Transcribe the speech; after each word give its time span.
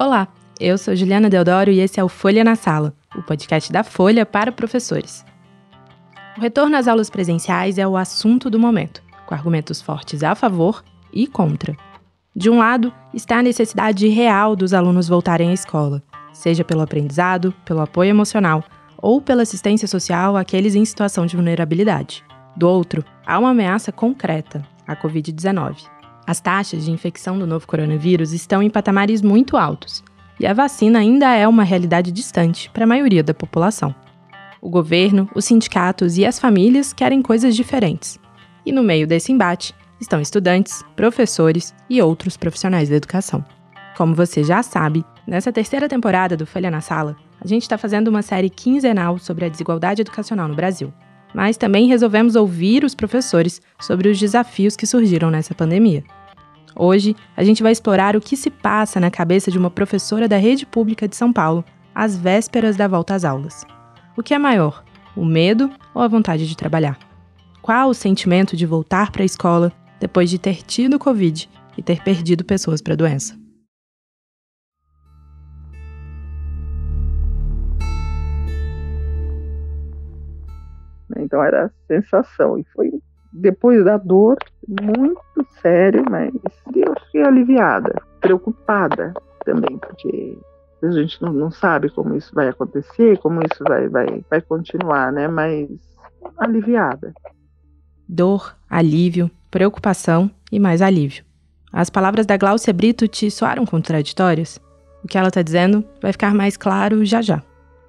Olá, 0.00 0.28
eu 0.60 0.78
sou 0.78 0.94
Juliana 0.94 1.28
Deodoro 1.28 1.72
e 1.72 1.80
esse 1.80 1.98
é 1.98 2.04
o 2.04 2.08
Folha 2.08 2.44
na 2.44 2.54
Sala, 2.54 2.94
o 3.16 3.22
podcast 3.24 3.72
da 3.72 3.82
Folha 3.82 4.24
para 4.24 4.52
professores. 4.52 5.24
O 6.36 6.40
retorno 6.40 6.76
às 6.76 6.86
aulas 6.86 7.10
presenciais 7.10 7.78
é 7.78 7.88
o 7.88 7.96
assunto 7.96 8.48
do 8.48 8.60
momento, 8.60 9.02
com 9.26 9.34
argumentos 9.34 9.82
fortes 9.82 10.22
a 10.22 10.36
favor 10.36 10.84
e 11.12 11.26
contra. 11.26 11.76
De 12.32 12.48
um 12.48 12.58
lado, 12.58 12.94
está 13.12 13.38
a 13.38 13.42
necessidade 13.42 14.06
real 14.06 14.54
dos 14.54 14.72
alunos 14.72 15.08
voltarem 15.08 15.50
à 15.50 15.52
escola, 15.52 16.00
seja 16.32 16.62
pelo 16.62 16.82
aprendizado, 16.82 17.52
pelo 17.64 17.80
apoio 17.80 18.10
emocional 18.10 18.62
ou 18.98 19.20
pela 19.20 19.42
assistência 19.42 19.88
social 19.88 20.36
àqueles 20.36 20.76
em 20.76 20.84
situação 20.84 21.26
de 21.26 21.34
vulnerabilidade. 21.34 22.24
Do 22.56 22.68
outro, 22.68 23.04
há 23.26 23.36
uma 23.36 23.50
ameaça 23.50 23.90
concreta, 23.90 24.64
a 24.86 24.94
Covid-19. 24.94 25.97
As 26.28 26.40
taxas 26.40 26.84
de 26.84 26.90
infecção 26.90 27.38
do 27.38 27.46
novo 27.46 27.66
coronavírus 27.66 28.34
estão 28.34 28.62
em 28.62 28.68
patamares 28.68 29.22
muito 29.22 29.56
altos 29.56 30.04
e 30.38 30.46
a 30.46 30.52
vacina 30.52 30.98
ainda 30.98 31.34
é 31.34 31.48
uma 31.48 31.64
realidade 31.64 32.12
distante 32.12 32.68
para 32.68 32.84
a 32.84 32.86
maioria 32.86 33.22
da 33.22 33.32
população. 33.32 33.94
O 34.60 34.68
governo, 34.68 35.26
os 35.34 35.46
sindicatos 35.46 36.18
e 36.18 36.26
as 36.26 36.38
famílias 36.38 36.92
querem 36.92 37.22
coisas 37.22 37.56
diferentes. 37.56 38.18
E 38.66 38.70
no 38.70 38.82
meio 38.82 39.06
desse 39.06 39.32
embate 39.32 39.74
estão 39.98 40.20
estudantes, 40.20 40.84
professores 40.94 41.74
e 41.88 42.02
outros 42.02 42.36
profissionais 42.36 42.90
da 42.90 42.96
educação. 42.96 43.42
Como 43.96 44.14
você 44.14 44.44
já 44.44 44.62
sabe, 44.62 45.02
nessa 45.26 45.50
terceira 45.50 45.88
temporada 45.88 46.36
do 46.36 46.44
Folha 46.44 46.70
na 46.70 46.82
Sala, 46.82 47.16
a 47.42 47.48
gente 47.48 47.62
está 47.62 47.78
fazendo 47.78 48.08
uma 48.08 48.20
série 48.20 48.50
quinzenal 48.50 49.16
sobre 49.16 49.46
a 49.46 49.48
desigualdade 49.48 50.02
educacional 50.02 50.46
no 50.46 50.54
Brasil. 50.54 50.92
Mas 51.34 51.56
também 51.56 51.88
resolvemos 51.88 52.36
ouvir 52.36 52.84
os 52.84 52.94
professores 52.94 53.62
sobre 53.80 54.10
os 54.10 54.20
desafios 54.20 54.76
que 54.76 54.86
surgiram 54.86 55.30
nessa 55.30 55.54
pandemia. 55.54 56.04
Hoje, 56.74 57.16
a 57.36 57.42
gente 57.42 57.62
vai 57.62 57.72
explorar 57.72 58.16
o 58.16 58.20
que 58.20 58.36
se 58.36 58.50
passa 58.50 59.00
na 59.00 59.10
cabeça 59.10 59.50
de 59.50 59.58
uma 59.58 59.70
professora 59.70 60.28
da 60.28 60.36
rede 60.36 60.66
pública 60.66 61.08
de 61.08 61.16
São 61.16 61.32
Paulo 61.32 61.64
às 61.94 62.16
vésperas 62.16 62.76
da 62.76 62.86
volta 62.86 63.14
às 63.14 63.24
aulas. 63.24 63.64
O 64.16 64.22
que 64.22 64.34
é 64.34 64.38
maior, 64.38 64.84
o 65.16 65.24
medo 65.24 65.70
ou 65.94 66.02
a 66.02 66.08
vontade 66.08 66.48
de 66.48 66.56
trabalhar? 66.56 66.98
Qual 67.60 67.88
o 67.90 67.94
sentimento 67.94 68.56
de 68.56 68.66
voltar 68.66 69.10
para 69.10 69.22
a 69.22 69.26
escola 69.26 69.72
depois 70.00 70.30
de 70.30 70.38
ter 70.38 70.62
tido 70.62 70.98
Covid 70.98 71.48
e 71.76 71.82
ter 71.82 72.02
perdido 72.02 72.44
pessoas 72.44 72.80
para 72.80 72.94
a 72.94 72.96
doença? 72.96 73.36
Então 81.16 81.42
era 81.42 81.66
a 81.66 81.70
sensação, 81.86 82.58
e 82.58 82.64
foi 82.72 83.02
depois 83.32 83.84
da 83.84 83.96
dor, 83.96 84.36
muito 84.66 85.46
sério, 85.60 86.04
mas 86.10 86.32
eu 86.74 86.94
fiquei 87.06 87.22
aliviada, 87.22 88.00
preocupada 88.20 89.12
também, 89.44 89.78
porque 89.78 90.38
a 90.82 90.90
gente 90.90 91.20
não, 91.20 91.32
não 91.32 91.50
sabe 91.50 91.90
como 91.90 92.14
isso 92.14 92.34
vai 92.34 92.48
acontecer, 92.48 93.18
como 93.18 93.40
isso 93.40 93.62
vai, 93.64 93.88
vai, 93.88 94.24
vai 94.30 94.40
continuar, 94.40 95.12
né? 95.12 95.28
Mas 95.28 95.68
aliviada. 96.36 97.12
Dor, 98.08 98.56
alívio, 98.68 99.30
preocupação 99.50 100.30
e 100.50 100.58
mais 100.58 100.80
alívio. 100.80 101.24
As 101.72 101.90
palavras 101.90 102.24
da 102.24 102.36
Gláucia 102.36 102.72
Brito 102.72 103.06
te 103.06 103.30
soaram 103.30 103.66
contraditórias? 103.66 104.58
O 105.04 105.08
que 105.08 105.18
ela 105.18 105.28
está 105.28 105.42
dizendo 105.42 105.84
vai 106.00 106.12
ficar 106.12 106.34
mais 106.34 106.56
claro 106.56 107.04
já 107.04 107.20
já. 107.20 107.42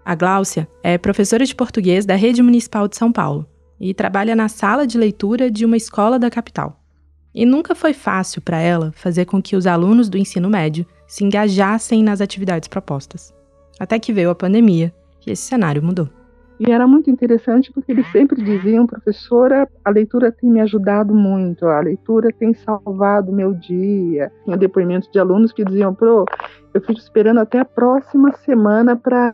A 0.04 0.16
Gláucia 0.16 0.68
é 0.84 0.98
professora 0.98 1.46
de 1.46 1.56
português 1.56 2.06
da 2.06 2.16
Rede 2.16 2.42
Municipal 2.42 2.88
de 2.88 2.98
São 2.98 3.12
Paulo 3.12 3.48
e 3.80 3.94
trabalha 3.94 4.36
na 4.36 4.50
sala 4.50 4.86
de 4.86 4.98
leitura 4.98 5.50
de 5.50 5.66
uma 5.66 5.78
escola 5.78 6.20
da 6.20 6.30
capital. 6.30 6.80
E 7.34 7.46
nunca 7.46 7.76
foi 7.76 7.94
fácil 7.94 8.42
para 8.42 8.60
ela 8.60 8.92
fazer 8.92 9.26
com 9.26 9.42
que 9.42 9.56
os 9.56 9.68
alunos 9.68 10.10
do 10.10 10.18
ensino 10.18 10.50
médio 10.50 10.86
se 11.08 11.24
engajassem 11.24 12.04
nas 12.04 12.22
atividades 12.22 12.68
propostas. 12.68 13.34
Até 13.80 13.98
que 14.00 14.12
veio 14.12 14.30
a 14.30 14.36
pandemia 14.36 14.94
e 15.26 15.32
esse 15.32 15.44
cenário 15.44 15.82
mudou. 15.82 16.10
E 16.60 16.70
era 16.70 16.86
muito 16.86 17.10
interessante 17.10 17.72
porque 17.72 17.94
eles 17.94 18.06
sempre 18.12 18.44
diziam, 18.44 18.86
professora, 18.86 19.66
a 19.86 19.90
leitura 19.90 20.30
tem 20.30 20.52
me 20.52 20.60
ajudado 20.60 21.16
muito, 21.16 21.66
a 21.66 21.80
leitura 21.80 22.34
tem 22.38 22.54
salvado 22.54 23.32
meu 23.32 23.54
dia. 23.54 24.30
Tinha 24.44 24.58
depoimentos 24.58 25.10
de 25.10 25.20
alunos 25.20 25.54
que 25.54 25.64
diziam, 25.64 25.96
pro, 25.96 26.26
eu 26.74 26.82
fico 26.82 27.00
esperando 27.00 27.40
até 27.40 27.60
a 27.60 27.66
próxima 27.66 28.34
semana 28.44 28.98
para 28.98 29.34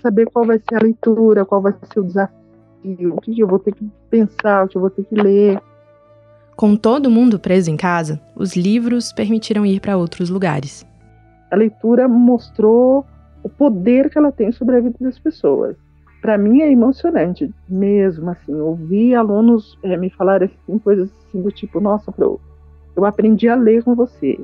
saber 0.00 0.26
qual 0.26 0.46
vai 0.46 0.60
ser 0.60 0.76
a 0.76 0.82
leitura, 0.84 1.44
qual 1.44 1.60
vai 1.60 1.74
ser 1.92 1.98
o 1.98 2.04
desafio 2.04 2.41
o 2.84 3.20
que 3.20 3.38
eu 3.38 3.46
vou 3.46 3.58
ter 3.58 3.74
que 3.74 3.88
pensar, 4.10 4.64
o 4.64 4.68
que 4.68 4.76
eu 4.76 4.80
vou 4.80 4.90
ter 4.90 5.04
que 5.04 5.14
ler. 5.14 5.60
Com 6.56 6.76
todo 6.76 7.10
mundo 7.10 7.38
preso 7.38 7.70
em 7.70 7.76
casa, 7.76 8.20
os 8.36 8.54
livros 8.54 9.12
permitiram 9.12 9.64
ir 9.64 9.80
para 9.80 9.96
outros 9.96 10.28
lugares. 10.30 10.86
A 11.50 11.56
leitura 11.56 12.08
mostrou 12.08 13.04
o 13.42 13.48
poder 13.48 14.10
que 14.10 14.18
ela 14.18 14.32
tem 14.32 14.52
sobre 14.52 14.76
a 14.76 14.80
vida 14.80 14.96
das 15.00 15.18
pessoas. 15.18 15.76
Para 16.20 16.38
mim 16.38 16.60
é 16.60 16.70
emocionante, 16.70 17.52
mesmo 17.68 18.30
assim, 18.30 18.54
ouvir 18.54 19.14
alunos 19.16 19.76
é, 19.82 19.96
me 19.96 20.08
falarem 20.10 20.48
assim, 20.48 20.78
coisas 20.78 21.10
assim 21.28 21.42
do 21.42 21.50
tipo, 21.50 21.80
nossa, 21.80 22.14
eu, 22.16 22.40
eu 22.94 23.04
aprendi 23.04 23.48
a 23.48 23.56
ler 23.56 23.82
com 23.82 23.94
você. 23.94 24.38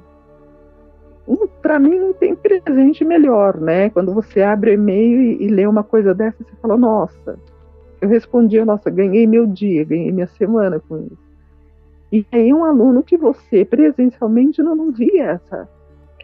Para 1.62 1.78
mim 1.78 1.98
não 1.98 2.12
tem 2.14 2.34
presente 2.34 3.04
melhor, 3.04 3.60
né? 3.60 3.90
Quando 3.90 4.12
você 4.12 4.42
abre 4.42 4.70
o 4.70 4.74
e-mail 4.74 5.20
e, 5.20 5.44
e 5.44 5.48
lê 5.48 5.66
uma 5.66 5.84
coisa 5.84 6.14
dessa, 6.14 6.38
você 6.38 6.56
fala, 6.60 6.76
nossa, 6.76 7.38
eu 8.00 8.08
respondia, 8.08 8.64
nossa, 8.64 8.90
ganhei 8.90 9.26
meu 9.26 9.46
dia, 9.46 9.84
ganhei 9.84 10.12
minha 10.12 10.26
semana 10.26 10.80
com 10.80 11.06
isso. 11.06 11.28
E 12.10 12.26
aí 12.32 12.52
um 12.52 12.64
aluno 12.64 13.02
que 13.02 13.16
você 13.16 13.64
presencialmente 13.64 14.62
não, 14.62 14.74
não 14.74 14.92
via 14.92 15.32
essa, 15.32 15.68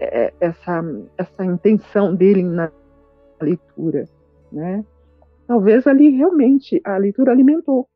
é, 0.01 0.33
essa, 0.41 0.83
essa 1.19 1.45
intenção 1.45 2.15
dele 2.15 2.43
na 2.43 2.71
leitura, 3.41 4.09
né? 4.51 4.85
Talvez 5.47 5.87
ali 5.87 6.09
realmente 6.11 6.81
a 6.85 6.97
leitura 6.97 7.33
alimentou. 7.33 7.87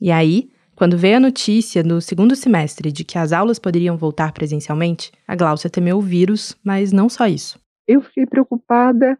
E 0.00 0.10
aí, 0.10 0.50
quando 0.74 0.96
veio 0.96 1.16
a 1.16 1.20
notícia 1.20 1.82
no 1.82 2.00
segundo 2.00 2.34
semestre 2.34 2.90
de 2.90 3.04
que 3.04 3.18
as 3.18 3.32
aulas 3.32 3.58
poderiam 3.58 3.96
voltar 3.96 4.32
presencialmente, 4.32 5.12
a 5.26 5.36
Gláucia 5.36 5.68
temeu 5.70 5.98
o 5.98 6.02
vírus, 6.02 6.54
mas 6.64 6.92
não 6.92 7.08
só 7.08 7.26
isso. 7.26 7.58
Eu 7.86 8.00
fiquei 8.00 8.26
preocupada 8.26 9.18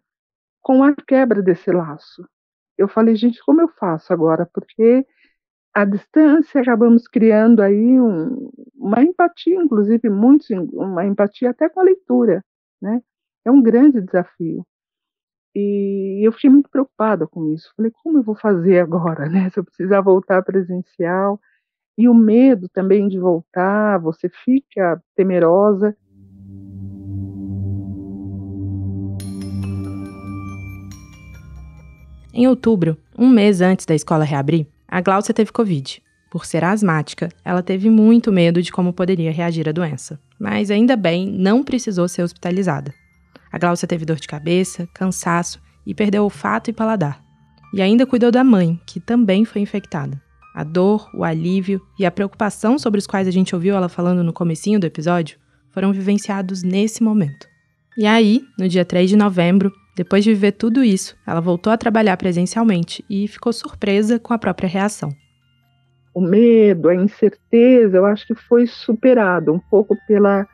com 0.62 0.82
a 0.82 0.94
quebra 0.94 1.42
desse 1.42 1.70
laço, 1.70 2.26
eu 2.78 2.88
falei, 2.88 3.16
gente, 3.16 3.42
como 3.44 3.60
eu 3.60 3.68
faço 3.68 4.12
agora? 4.12 4.46
Porque 4.52 5.06
a 5.74 5.84
distância 5.84 6.60
acabamos 6.60 7.06
criando 7.08 7.60
aí 7.62 8.00
um, 8.00 8.50
uma 8.74 9.02
empatia, 9.02 9.56
inclusive 9.56 10.08
muitos, 10.10 10.48
uma 10.72 11.04
empatia 11.06 11.50
até 11.50 11.68
com 11.68 11.80
a 11.80 11.84
leitura, 11.84 12.44
né? 12.80 13.02
É 13.44 13.50
um 13.50 13.62
grande 13.62 14.00
desafio. 14.00 14.66
E 15.54 16.26
eu 16.26 16.32
fiquei 16.32 16.50
muito 16.50 16.68
preocupada 16.70 17.26
com 17.26 17.52
isso. 17.54 17.72
Falei, 17.76 17.90
como 18.02 18.18
eu 18.18 18.22
vou 18.22 18.34
fazer 18.34 18.80
agora, 18.80 19.28
né? 19.28 19.48
Se 19.50 19.58
eu 19.58 19.64
precisar 19.64 20.00
voltar 20.02 20.42
presencial. 20.42 21.40
E 21.98 22.08
o 22.08 22.14
medo 22.14 22.68
também 22.68 23.08
de 23.08 23.18
voltar, 23.18 23.98
você 23.98 24.28
fica 24.28 25.02
temerosa. 25.14 25.96
Em 32.38 32.46
outubro, 32.46 32.98
um 33.18 33.30
mês 33.30 33.62
antes 33.62 33.86
da 33.86 33.94
escola 33.94 34.22
reabrir, 34.22 34.66
a 34.86 35.00
Gláucia 35.00 35.32
teve 35.32 35.50
Covid. 35.50 36.02
Por 36.30 36.44
ser 36.44 36.64
asmática, 36.64 37.30
ela 37.42 37.62
teve 37.62 37.88
muito 37.88 38.30
medo 38.30 38.60
de 38.60 38.70
como 38.70 38.92
poderia 38.92 39.32
reagir 39.32 39.66
à 39.66 39.72
doença, 39.72 40.20
mas 40.38 40.70
ainda 40.70 40.96
bem 40.96 41.26
não 41.26 41.64
precisou 41.64 42.06
ser 42.06 42.22
hospitalizada. 42.22 42.92
A 43.50 43.56
Gláucia 43.56 43.88
teve 43.88 44.04
dor 44.04 44.16
de 44.16 44.28
cabeça, 44.28 44.86
cansaço 44.92 45.58
e 45.86 45.94
perdeu 45.94 46.24
olfato 46.24 46.68
e 46.68 46.74
paladar. 46.74 47.24
E 47.72 47.80
ainda 47.80 48.04
cuidou 48.04 48.30
da 48.30 48.44
mãe, 48.44 48.78
que 48.84 49.00
também 49.00 49.46
foi 49.46 49.62
infectada. 49.62 50.20
A 50.54 50.62
dor, 50.62 51.08
o 51.14 51.24
alívio 51.24 51.80
e 51.98 52.04
a 52.04 52.10
preocupação 52.10 52.78
sobre 52.78 52.98
os 52.98 53.06
quais 53.06 53.26
a 53.26 53.30
gente 53.30 53.54
ouviu 53.54 53.74
ela 53.74 53.88
falando 53.88 54.22
no 54.22 54.34
comecinho 54.34 54.78
do 54.78 54.86
episódio 54.86 55.38
foram 55.70 55.90
vivenciados 55.90 56.62
nesse 56.62 57.02
momento. 57.02 57.48
E 57.98 58.06
aí, 58.06 58.42
no 58.58 58.68
dia 58.68 58.84
3 58.84 59.08
de 59.08 59.16
novembro, 59.16 59.72
depois 59.96 60.22
de 60.22 60.34
viver 60.34 60.52
tudo 60.52 60.84
isso, 60.84 61.16
ela 61.26 61.40
voltou 61.40 61.72
a 61.72 61.78
trabalhar 61.78 62.14
presencialmente 62.18 63.02
e 63.08 63.26
ficou 63.26 63.50
surpresa 63.54 64.18
com 64.18 64.34
a 64.34 64.38
própria 64.38 64.68
reação. 64.68 65.08
O 66.14 66.20
medo, 66.20 66.90
a 66.90 66.94
incerteza, 66.94 67.96
eu 67.96 68.04
acho 68.04 68.26
que 68.26 68.34
foi 68.34 68.66
superado 68.66 69.50
um 69.50 69.58
pouco 69.58 69.96
pela, 70.06 70.46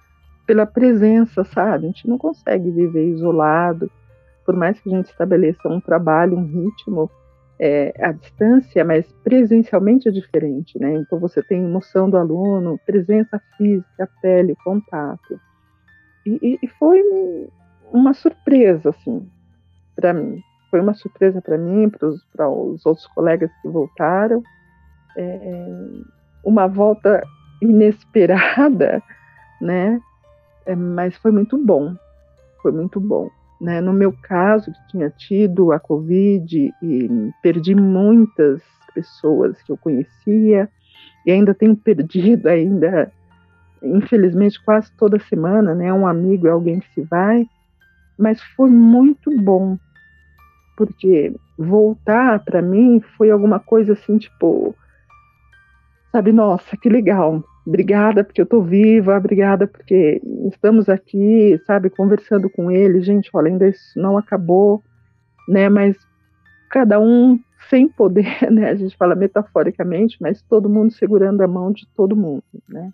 pela 0.47 0.65
presença, 0.65 1.43
sabe? 1.43 1.87
A 1.87 1.89
gente 1.89 2.09
não 2.09 2.17
consegue 2.17 2.71
viver 2.71 3.09
isolado, 3.09 3.91
por 4.47 4.55
mais 4.55 4.81
que 4.81 4.89
a 4.89 4.97
gente 4.97 5.07
estabeleça 5.07 5.69
um 5.69 5.81
trabalho, 5.81 6.39
um 6.39 6.47
ritmo 6.47 7.11
é, 7.59 7.93
à 8.01 8.13
distância, 8.13 8.85
mas 8.85 9.13
presencialmente 9.25 10.09
é 10.09 10.13
diferente, 10.13 10.79
né? 10.79 10.95
Então 10.95 11.19
você 11.19 11.43
tem 11.43 11.61
noção 11.61 12.09
do 12.09 12.17
aluno, 12.17 12.79
presença 12.87 13.43
física, 13.57 14.09
pele, 14.21 14.55
contato. 14.65 15.41
E, 16.27 16.59
e 16.63 16.69
foi 16.69 17.01
uma 17.93 18.15
surpresa, 18.15 18.91
assim, 18.91 19.29
para 19.95 20.13
mim. 20.13 20.43
Foi 20.71 20.81
uma 20.81 20.95
surpresa 20.95 21.41
para 21.43 21.59
mim, 21.59 21.91
para 21.91 22.49
os 22.49 22.87
outros 22.87 23.07
colegas 23.09 23.51
que 23.61 23.69
voltaram. 23.69 24.43
É, 25.17 25.67
uma 26.45 26.67
volta 26.67 27.23
inesperada, 27.61 29.03
né? 29.61 30.01
É, 30.65 30.75
mas 30.75 31.17
foi 31.17 31.31
muito 31.31 31.59
bom. 31.59 31.95
foi 32.63 32.73
muito 32.73 33.01
bom. 33.01 33.29
Né? 33.61 33.81
No 33.81 33.93
meu 33.93 34.13
caso, 34.23 34.73
que 34.73 34.89
tinha 34.89 35.11
tido 35.11 35.73
a 35.73 35.79
Covid 35.79 36.73
e 36.83 37.33
perdi 37.43 37.75
muitas 37.75 38.61
pessoas 38.95 39.61
que 39.63 39.73
eu 39.73 39.77
conhecia, 39.77 40.69
e 41.25 41.31
ainda 41.31 41.55
tenho 41.55 41.77
perdido 41.77 42.47
ainda, 42.51 43.13
infelizmente, 43.83 44.63
quase 44.65 44.91
toda 44.97 45.19
semana, 45.19 45.75
né? 45.75 45.93
Um 45.93 46.07
amigo 46.07 46.47
é 46.47 46.51
alguém 46.51 46.81
que 46.81 46.93
se 46.95 47.03
vai, 47.03 47.47
mas 48.19 48.41
foi 48.57 48.71
muito 48.71 49.31
bom, 49.41 49.77
porque 50.77 51.35
voltar 51.59 52.41
para 52.41 52.63
mim 52.63 53.01
foi 53.17 53.31
alguma 53.31 53.59
coisa 53.59 53.93
assim, 53.93 54.19
tipo, 54.19 54.75
sabe, 56.11 56.33
nossa, 56.33 56.77
que 56.77 56.89
legal, 56.89 57.43
obrigada 57.67 58.25
porque 58.25 58.41
eu 58.41 58.47
tô 58.47 58.63
viva, 58.63 59.17
obrigada 59.17 59.67
porque 59.67 60.21
estamos 60.53 60.89
aqui, 60.89 61.61
sabe, 61.67 61.91
conversando 61.91 62.49
com 62.51 62.71
ele, 62.71 63.03
gente, 63.03 63.31
olha, 63.33 63.49
ainda 63.49 63.69
isso 63.69 63.99
não 63.99 64.17
acabou, 64.17 64.83
né, 65.49 65.69
mas 65.69 65.97
cada 66.71 66.99
um 67.01 67.39
sem 67.69 67.89
poder, 67.89 68.27
né, 68.51 68.71
a 68.71 68.75
gente 68.75 68.97
fala 68.97 69.15
metaforicamente, 69.15 70.17
mas 70.21 70.43
todo 70.43 70.69
mundo 70.69 70.93
segurando 70.93 71.41
a 71.43 71.49
mão 71.49 71.73
de 71.73 71.87
todo 71.95 72.17
mundo, 72.17 72.45
né, 72.69 72.93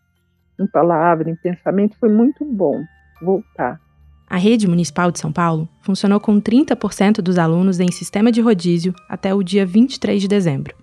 em 0.58 0.66
palavra, 0.66 1.30
em 1.30 1.36
pensamento, 1.36 1.96
foi 1.98 2.08
muito 2.08 2.44
bom 2.44 2.82
voltar. 3.20 3.80
A 4.28 4.36
rede 4.36 4.68
municipal 4.68 5.10
de 5.10 5.18
São 5.18 5.32
Paulo 5.32 5.68
funcionou 5.80 6.20
com 6.20 6.40
30% 6.40 7.22
dos 7.22 7.38
alunos 7.38 7.80
em 7.80 7.90
sistema 7.90 8.30
de 8.30 8.40
rodízio 8.40 8.94
até 9.08 9.34
o 9.34 9.42
dia 9.42 9.64
23 9.64 10.20
de 10.20 10.28
dezembro. 10.28 10.74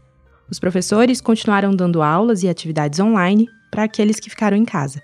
Os 0.50 0.60
professores 0.60 1.22
continuaram 1.22 1.76
dando 1.76 2.02
aulas 2.02 2.42
e 2.42 2.50
atividades 2.50 3.00
online 3.00 3.48
para 3.70 3.84
aqueles 3.84 4.20
que 4.20 4.30
ficaram 4.30 4.58
em 4.58 4.66
casa. 4.66 5.02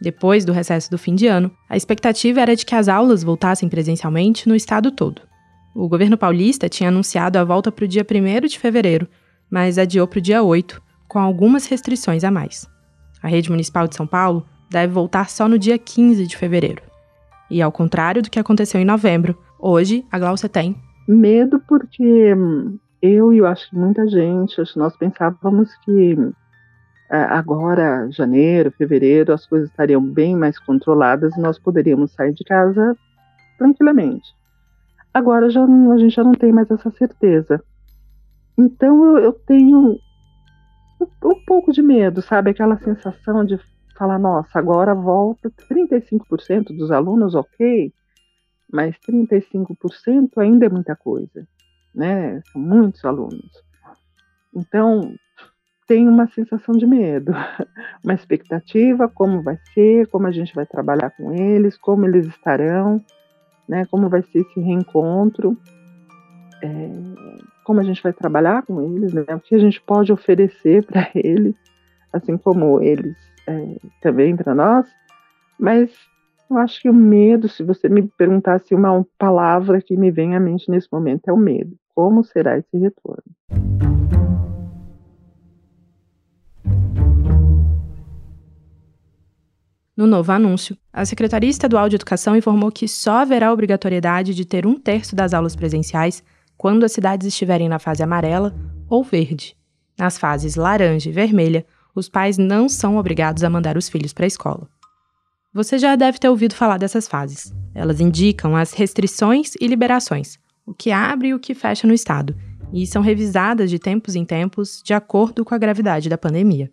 Depois 0.00 0.44
do 0.44 0.52
recesso 0.52 0.90
do 0.90 0.98
fim 0.98 1.16
de 1.16 1.26
ano, 1.26 1.50
a 1.68 1.76
expectativa 1.76 2.40
era 2.40 2.54
de 2.54 2.64
que 2.64 2.74
as 2.74 2.86
aulas 2.86 3.24
voltassem 3.24 3.68
presencialmente 3.68 4.48
no 4.48 4.54
estado 4.54 4.92
todo. 4.92 5.22
O 5.74 5.88
governo 5.88 6.16
paulista 6.16 6.68
tinha 6.68 6.88
anunciado 6.88 7.38
a 7.38 7.44
volta 7.44 7.72
para 7.72 7.84
o 7.84 7.88
dia 7.88 8.06
1 8.08 8.46
de 8.46 8.58
fevereiro, 8.58 9.08
mas 9.50 9.78
adiou 9.78 10.06
para 10.06 10.18
o 10.18 10.22
dia 10.22 10.42
8, 10.42 10.80
com 11.08 11.18
algumas 11.18 11.66
restrições 11.66 12.22
a 12.22 12.30
mais. 12.30 12.68
A 13.22 13.28
rede 13.28 13.50
municipal 13.50 13.86
de 13.86 13.96
São 13.96 14.06
Paulo 14.06 14.46
deve 14.70 14.92
voltar 14.92 15.28
só 15.28 15.48
no 15.48 15.58
dia 15.58 15.78
15 15.78 16.26
de 16.26 16.36
fevereiro. 16.36 16.82
E 17.50 17.62
ao 17.62 17.72
contrário 17.72 18.22
do 18.22 18.30
que 18.30 18.38
aconteceu 18.38 18.80
em 18.80 18.84
novembro, 18.84 19.36
hoje 19.58 20.04
a 20.10 20.18
Glaucia 20.18 20.48
tem 20.48 20.76
medo 21.08 21.58
porque 21.66 22.34
eu 23.00 23.32
e 23.32 23.38
eu 23.38 23.46
acho 23.46 23.70
que 23.70 23.76
muita 23.76 24.06
gente, 24.06 24.56
nós 24.76 24.94
pensávamos 24.96 25.74
que 25.84 26.14
é, 27.10 27.16
agora, 27.16 28.10
janeiro, 28.10 28.70
fevereiro, 28.70 29.32
as 29.32 29.46
coisas 29.46 29.70
estariam 29.70 30.02
bem 30.02 30.36
mais 30.36 30.58
controladas 30.58 31.34
e 31.34 31.40
nós 31.40 31.58
poderíamos 31.58 32.12
sair 32.12 32.34
de 32.34 32.44
casa 32.44 32.94
tranquilamente. 33.56 34.36
Agora 35.14 35.48
já 35.48 35.64
a 35.64 35.98
gente 35.98 36.14
já 36.14 36.22
não 36.22 36.32
tem 36.32 36.52
mais 36.52 36.70
essa 36.70 36.90
certeza. 36.90 37.62
Então 38.58 39.16
eu, 39.16 39.24
eu 39.24 39.32
tenho 39.32 39.98
um, 41.00 41.44
pouco 41.46 41.72
de 41.72 41.82
medo, 41.82 42.22
sabe? 42.22 42.50
Aquela 42.50 42.78
sensação 42.78 43.44
de 43.44 43.58
falar, 43.96 44.18
nossa, 44.18 44.58
agora 44.58 44.94
volta 44.94 45.50
35% 45.70 46.76
dos 46.76 46.90
alunos, 46.90 47.34
ok, 47.34 47.92
mas 48.72 48.96
35% 49.08 50.38
ainda 50.38 50.66
é 50.66 50.68
muita 50.68 50.94
coisa, 50.94 51.46
né? 51.94 52.40
São 52.52 52.60
muitos 52.60 53.04
alunos. 53.04 53.50
Então, 54.54 55.14
tem 55.86 56.06
uma 56.06 56.26
sensação 56.28 56.76
de 56.76 56.86
medo, 56.86 57.32
uma 58.04 58.14
expectativa, 58.14 59.08
como 59.08 59.42
vai 59.42 59.58
ser, 59.74 60.06
como 60.08 60.26
a 60.26 60.30
gente 60.30 60.54
vai 60.54 60.66
trabalhar 60.66 61.10
com 61.10 61.32
eles, 61.32 61.76
como 61.76 62.06
eles 62.06 62.26
estarão, 62.26 63.02
né? 63.68 63.86
Como 63.86 64.08
vai 64.08 64.22
ser 64.22 64.40
esse 64.40 64.60
reencontro, 64.60 65.56
é, 66.62 66.90
como 67.68 67.80
a 67.80 67.84
gente 67.84 68.02
vai 68.02 68.14
trabalhar 68.14 68.62
com 68.62 68.80
eles, 68.80 69.12
né? 69.12 69.26
O 69.28 69.40
que 69.40 69.54
a 69.54 69.58
gente 69.58 69.78
pode 69.78 70.10
oferecer 70.10 70.82
para 70.88 71.10
eles, 71.14 71.54
assim 72.10 72.38
como 72.38 72.80
eles 72.80 73.14
é, 73.46 73.76
também 74.00 74.34
para 74.34 74.54
nós, 74.54 74.86
mas 75.60 75.90
eu 76.50 76.56
acho 76.56 76.80
que 76.80 76.88
o 76.88 76.94
medo, 76.94 77.46
se 77.46 77.62
você 77.62 77.86
me 77.90 78.08
perguntasse 78.16 78.74
uma 78.74 79.06
palavra 79.18 79.82
que 79.82 79.98
me 79.98 80.10
vem 80.10 80.34
à 80.34 80.40
mente 80.40 80.70
nesse 80.70 80.88
momento, 80.90 81.28
é 81.28 81.32
o 81.32 81.36
medo. 81.36 81.76
Como 81.94 82.24
será 82.24 82.56
esse 82.56 82.74
retorno? 82.78 83.22
No 89.94 90.06
novo 90.06 90.32
anúncio, 90.32 90.74
a 90.90 91.04
Secretaria 91.04 91.50
Estadual 91.50 91.90
de 91.90 91.96
Educação 91.96 92.34
informou 92.34 92.72
que 92.72 92.88
só 92.88 93.18
haverá 93.18 93.52
obrigatoriedade 93.52 94.34
de 94.34 94.46
ter 94.46 94.64
um 94.64 94.78
terço 94.78 95.14
das 95.14 95.34
aulas 95.34 95.54
presenciais 95.54 96.24
quando 96.58 96.84
as 96.84 96.92
cidades 96.92 97.28
estiverem 97.28 97.68
na 97.68 97.78
fase 97.78 98.02
amarela 98.02 98.54
ou 98.88 99.04
verde. 99.04 99.56
Nas 99.96 100.18
fases 100.18 100.56
laranja 100.56 101.08
e 101.08 101.12
vermelha, 101.12 101.64
os 101.94 102.08
pais 102.08 102.36
não 102.36 102.68
são 102.68 102.96
obrigados 102.96 103.44
a 103.44 103.50
mandar 103.50 103.76
os 103.76 103.88
filhos 103.88 104.12
para 104.12 104.26
a 104.26 104.26
escola. 104.26 104.68
Você 105.54 105.78
já 105.78 105.96
deve 105.96 106.18
ter 106.18 106.28
ouvido 106.28 106.54
falar 106.54 106.76
dessas 106.76 107.08
fases. 107.08 107.54
Elas 107.74 108.00
indicam 108.00 108.56
as 108.56 108.72
restrições 108.72 109.52
e 109.60 109.66
liberações, 109.66 110.38
o 110.66 110.74
que 110.74 110.90
abre 110.90 111.28
e 111.28 111.34
o 111.34 111.38
que 111.38 111.54
fecha 111.54 111.86
no 111.86 111.94
estado, 111.94 112.36
e 112.72 112.86
são 112.86 113.00
revisadas 113.00 113.70
de 113.70 113.78
tempos 113.78 114.14
em 114.14 114.24
tempos 114.24 114.82
de 114.84 114.92
acordo 114.92 115.44
com 115.44 115.54
a 115.54 115.58
gravidade 115.58 116.08
da 116.08 116.18
pandemia. 116.18 116.70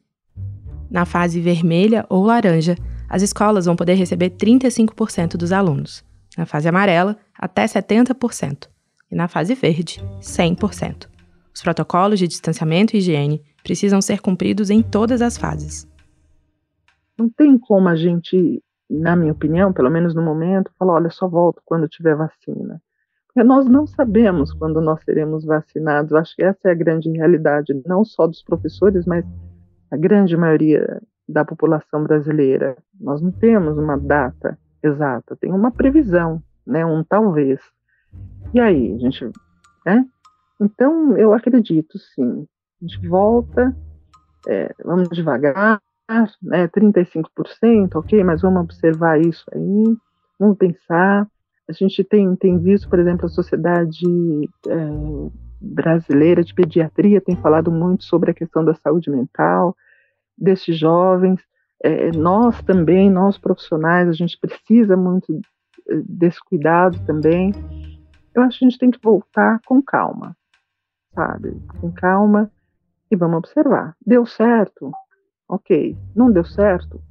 Na 0.90 1.06
fase 1.06 1.40
vermelha 1.40 2.06
ou 2.10 2.24
laranja, 2.24 2.76
as 3.08 3.22
escolas 3.22 3.66
vão 3.66 3.76
poder 3.76 3.94
receber 3.94 4.32
35% 4.32 5.38
dos 5.38 5.52
alunos. 5.52 6.04
Na 6.38 6.46
fase 6.46 6.68
amarela, 6.68 7.18
até 7.38 7.66
70%. 7.66 8.68
Na 9.16 9.30
fase 9.30 9.56
verde, 9.56 10.04
100%. 10.20 11.08
Os 11.54 11.62
protocolos 11.62 12.20
de 12.20 12.28
distanciamento 12.28 12.94
e 12.94 13.00
higiene 13.00 13.42
precisam 13.64 14.02
ser 14.02 14.20
cumpridos 14.20 14.70
em 14.70 14.82
todas 14.82 15.22
as 15.22 15.38
fases. 15.38 15.88
Não 17.18 17.30
tem 17.30 17.58
como 17.58 17.88
a 17.88 17.96
gente, 17.96 18.62
na 18.90 19.16
minha 19.16 19.32
opinião, 19.32 19.72
pelo 19.72 19.90
menos 19.90 20.14
no 20.14 20.22
momento, 20.22 20.70
falar: 20.78 20.96
olha, 20.96 21.10
só 21.10 21.30
volto 21.30 21.62
quando 21.64 21.88
tiver 21.88 22.14
vacina. 22.14 22.82
Porque 23.26 23.42
nós 23.42 23.66
não 23.68 23.88
sabemos 23.88 24.52
quando 24.52 24.82
nós 24.82 25.02
seremos 25.06 25.46
vacinados. 25.46 26.12
Acho 26.12 26.36
que 26.36 26.44
essa 26.44 26.68
é 26.68 26.72
a 26.72 26.76
grande 26.76 27.10
realidade, 27.10 27.74
não 27.86 28.04
só 28.04 28.28
dos 28.28 28.44
professores, 28.44 29.06
mas 29.06 29.24
a 29.90 29.96
grande 29.96 30.36
maioria 30.36 31.02
da 31.26 31.46
população 31.46 32.04
brasileira. 32.04 32.76
Nós 33.00 33.22
não 33.22 33.32
temos 33.32 33.78
uma 33.78 33.98
data 33.98 34.60
exata, 34.84 35.38
tem 35.38 35.54
uma 35.54 35.72
previsão, 35.72 36.44
né, 36.68 36.86
um 36.86 37.02
talvez. 37.02 37.62
E 38.56 38.60
aí, 38.62 38.94
a 38.94 38.98
gente, 38.98 39.30
né? 39.86 40.06
Então, 40.62 41.18
eu 41.18 41.34
acredito, 41.34 42.00
sim, 42.00 42.48
a 42.82 42.86
gente 42.86 43.06
volta, 43.06 43.76
é, 44.48 44.74
vamos 44.82 45.10
devagar, 45.10 45.82
né, 46.42 46.66
35%, 46.70 47.96
ok, 47.96 48.24
mas 48.24 48.42
vamos 48.42 48.62
observar 48.62 49.20
isso 49.20 49.44
aí, 49.54 49.98
vamos 50.40 50.58
pensar. 50.58 51.28
A 51.68 51.74
gente 51.74 52.02
tem, 52.06 52.34
tem 52.38 52.58
visto, 52.58 52.88
por 52.88 52.98
exemplo, 52.98 53.26
a 53.26 53.30
Sociedade 53.30 54.06
é, 54.70 55.32
Brasileira 55.60 56.42
de 56.42 56.54
Pediatria 56.54 57.20
tem 57.20 57.36
falado 57.36 57.70
muito 57.70 58.06
sobre 58.06 58.32
a 58.32 58.34
questão 58.34 58.64
da 58.64 58.74
saúde 58.76 59.10
mental 59.10 59.76
desses 60.38 60.78
jovens. 60.80 61.42
É, 61.84 62.10
nós 62.12 62.64
também, 62.64 63.12
nós 63.12 63.38
profissionais, 63.38 64.08
a 64.08 64.14
gente 64.14 64.40
precisa 64.40 64.96
muito 64.96 65.42
é, 65.90 66.02
desse 66.08 66.40
cuidado 66.40 67.06
também. 67.06 67.52
Eu 68.36 68.44
acho 68.44 68.60
que 68.60 68.66
a 68.66 68.70
gente 68.70 68.80
tem 68.80 68.92
que 68.92 69.00
voltar 69.02 69.62
com 69.66 69.82
calma, 69.82 70.36
sabe? 71.14 71.58
Com 71.80 71.90
calma 71.90 72.52
e 73.10 73.16
vamos 73.16 73.38
observar. 73.38 73.96
Deu 74.06 74.26
certo? 74.26 74.92
Ok. 75.48 75.98
Não 76.14 76.30
deu 76.30 76.44
certo? 76.44 77.02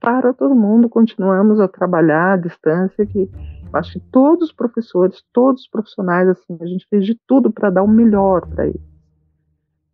Para 0.00 0.34
todo 0.34 0.56
mundo, 0.56 0.88
continuamos 0.88 1.60
a 1.60 1.68
trabalhar 1.68 2.32
à 2.32 2.36
distância, 2.36 3.06
que 3.06 3.30
acho 3.72 3.92
que 3.92 4.00
todos 4.10 4.48
os 4.48 4.52
professores, 4.52 5.22
todos 5.32 5.62
os 5.62 5.68
profissionais, 5.68 6.28
assim, 6.28 6.58
a 6.60 6.66
gente 6.66 6.86
fez 6.90 7.06
de 7.06 7.14
tudo 7.26 7.52
para 7.52 7.70
dar 7.70 7.84
o 7.84 7.88
melhor 7.88 8.44
para 8.48 8.66
eles. 8.66 8.82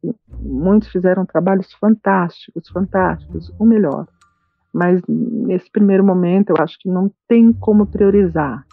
E 0.02 0.14
muitos 0.41 0.88
fizeram 0.88 1.26
trabalhos 1.26 1.71
fantásticos, 1.75 2.69
fantásticos, 2.71 3.52
o 3.59 3.64
melhor. 3.67 4.09
Mas 4.73 5.02
nesse 5.07 5.71
primeiro 5.71 6.02
momento, 6.02 6.50
eu 6.50 6.57
acho 6.59 6.79
que 6.79 6.88
não 6.88 7.11
tem 7.29 7.52
como 7.52 7.87
priorizar 7.87 8.64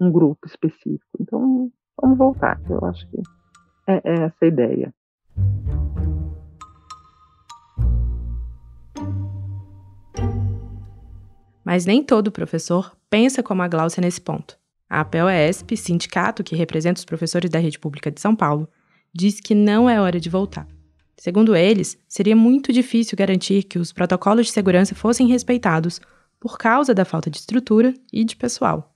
um 0.00 0.10
grupo 0.10 0.46
específico. 0.46 1.18
Então, 1.20 1.70
vamos 2.00 2.18
voltar. 2.18 2.60
Eu 2.68 2.84
acho 2.84 3.08
que 3.08 3.18
é, 3.86 4.00
é 4.04 4.24
essa 4.24 4.36
a 4.42 4.46
ideia. 4.46 4.94
Mas 11.64 11.84
nem 11.84 12.02
todo 12.02 12.30
professor 12.30 12.96
pensa 13.10 13.42
como 13.42 13.62
a 13.62 13.68
Gláucia 13.68 14.00
nesse 14.00 14.20
ponto. 14.20 14.56
A 14.88 15.00
APOESP, 15.00 15.76
sindicato 15.76 16.44
que 16.44 16.54
representa 16.54 16.98
os 16.98 17.04
professores 17.04 17.50
da 17.50 17.58
rede 17.58 17.78
pública 17.78 18.10
de 18.10 18.20
São 18.20 18.36
Paulo, 18.36 18.68
diz 19.12 19.40
que 19.40 19.54
não 19.54 19.90
é 19.90 20.00
hora 20.00 20.20
de 20.20 20.30
voltar. 20.30 20.66
Segundo 21.16 21.56
eles, 21.56 21.98
seria 22.06 22.36
muito 22.36 22.72
difícil 22.72 23.16
garantir 23.16 23.64
que 23.64 23.78
os 23.78 23.92
protocolos 23.92 24.46
de 24.46 24.52
segurança 24.52 24.94
fossem 24.94 25.26
respeitados 25.26 26.00
por 26.38 26.58
causa 26.58 26.94
da 26.94 27.04
falta 27.04 27.30
de 27.30 27.38
estrutura 27.38 27.94
e 28.12 28.22
de 28.22 28.36
pessoal. 28.36 28.95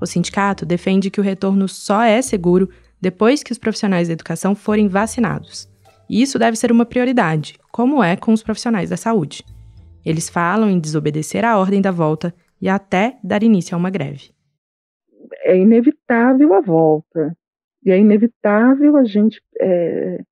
O 0.00 0.06
sindicato 0.06 0.66
defende 0.66 1.10
que 1.10 1.20
o 1.20 1.24
retorno 1.24 1.68
só 1.68 2.02
é 2.02 2.20
seguro 2.20 2.68
depois 3.00 3.42
que 3.42 3.52
os 3.52 3.58
profissionais 3.58 4.08
da 4.08 4.14
educação 4.14 4.54
forem 4.54 4.88
vacinados. 4.88 5.68
E 6.08 6.22
isso 6.22 6.38
deve 6.38 6.56
ser 6.56 6.70
uma 6.70 6.84
prioridade, 6.84 7.58
como 7.72 8.02
é 8.02 8.16
com 8.16 8.32
os 8.32 8.42
profissionais 8.42 8.90
da 8.90 8.96
saúde. 8.96 9.44
Eles 10.04 10.28
falam 10.28 10.68
em 10.68 10.78
desobedecer 10.78 11.44
à 11.44 11.58
ordem 11.58 11.80
da 11.80 11.90
volta 11.90 12.34
e 12.60 12.68
até 12.68 13.18
dar 13.22 13.42
início 13.42 13.74
a 13.74 13.78
uma 13.78 13.90
greve. 13.90 14.34
É 15.42 15.56
inevitável 15.56 16.54
a 16.54 16.60
volta. 16.60 17.36
E 17.84 17.90
é 17.90 17.98
inevitável 17.98 18.96
a 18.96 19.04
gente 19.04 19.42
é, 19.60 20.22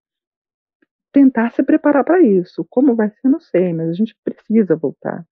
tentar 1.13 1.53
se 1.53 1.63
preparar 1.63 2.05
para 2.05 2.23
isso. 2.23 2.67
Como 2.71 2.95
vai 2.95 3.11
ser, 3.11 3.29
não 3.29 3.41
sei, 3.41 3.73
mas 3.73 3.91
a 3.91 3.93
gente 3.93 4.17
precisa 4.25 4.75
voltar 4.75 5.27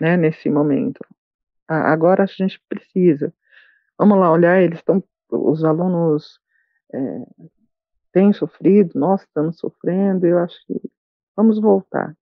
né, 0.00 0.16
nesse 0.16 0.48
momento. 0.48 1.00
Agora 1.68 2.24
a 2.24 2.26
gente 2.26 2.60
precisa. 2.68 3.32
Vamos 4.02 4.18
lá 4.18 4.32
olhar, 4.32 4.60
eles 4.60 4.80
estão, 4.80 5.00
os 5.30 5.62
alunos 5.62 6.40
é, 6.92 6.98
têm 8.10 8.32
sofrido, 8.32 8.98
nós 8.98 9.20
estamos 9.20 9.60
sofrendo, 9.60 10.26
eu 10.26 10.38
acho 10.40 10.56
que 10.66 10.74
vamos 11.36 11.60
voltar. 11.60 12.12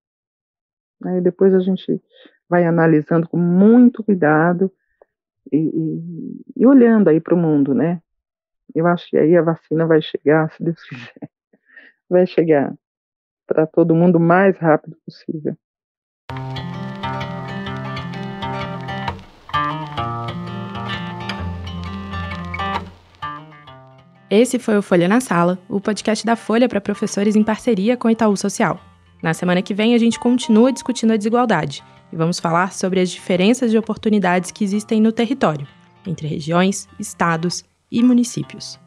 Né, 1.00 1.16
e 1.16 1.20
depois 1.22 1.54
a 1.54 1.58
gente 1.58 1.98
vai 2.46 2.66
analisando 2.66 3.26
com 3.26 3.38
muito 3.38 4.04
cuidado 4.04 4.70
e, 5.50 5.56
e, 5.56 6.42
e 6.54 6.66
olhando 6.66 7.08
aí 7.08 7.18
para 7.18 7.34
o 7.34 7.38
mundo, 7.38 7.72
né? 7.72 8.02
Eu 8.74 8.86
acho 8.86 9.08
que 9.08 9.16
aí 9.16 9.34
a 9.34 9.40
vacina 9.40 9.86
vai 9.86 10.02
chegar, 10.02 10.52
se 10.52 10.62
Deus 10.62 10.84
quiser. 10.84 11.30
Vai 12.10 12.26
chegar 12.26 12.74
para 13.46 13.66
todo 13.66 13.94
mundo 13.94 14.16
o 14.16 14.20
mais 14.20 14.54
rápido 14.58 14.98
possível. 15.06 15.56
Esse 24.30 24.58
foi 24.60 24.78
o 24.78 24.82
Folha 24.82 25.08
na 25.08 25.20
Sala, 25.20 25.58
o 25.68 25.80
podcast 25.80 26.24
da 26.24 26.36
Folha 26.36 26.68
para 26.68 26.80
professores 26.80 27.34
em 27.34 27.42
parceria 27.42 27.96
com 27.96 28.08
Itaú 28.08 28.36
Social. 28.36 28.78
Na 29.20 29.34
semana 29.34 29.60
que 29.60 29.74
vem, 29.74 29.92
a 29.92 29.98
gente 29.98 30.20
continua 30.20 30.72
discutindo 30.72 31.12
a 31.12 31.16
desigualdade 31.16 31.82
e 32.12 32.16
vamos 32.16 32.38
falar 32.38 32.72
sobre 32.72 33.00
as 33.00 33.10
diferenças 33.10 33.72
de 33.72 33.78
oportunidades 33.78 34.52
que 34.52 34.62
existem 34.62 35.00
no 35.00 35.10
território, 35.10 35.66
entre 36.06 36.28
regiões, 36.28 36.88
estados 36.96 37.64
e 37.90 38.04
municípios. 38.04 38.78